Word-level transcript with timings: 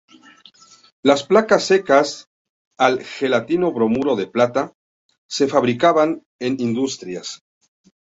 Las 1.03 1.23
placas 1.23 1.63
secas 1.63 2.31
"al 2.75 3.03
gelatino-bromuro 3.03 4.15
de 4.15 4.25
plata" 4.25 4.73
se 5.27 5.47
fabricaban 5.47 6.23
en 6.39 6.59
industrias. 6.59 7.43